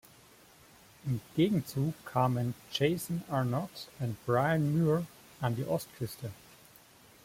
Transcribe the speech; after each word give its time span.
Im 1.05 1.21
Gegenzug 1.35 1.93
kamen 2.07 2.55
Jason 2.71 3.21
Arnott 3.29 3.87
und 3.99 4.17
Bryan 4.25 4.75
Muir 4.75 5.05
an 5.41 5.55
die 5.55 5.67
Ostküste. 5.67 6.31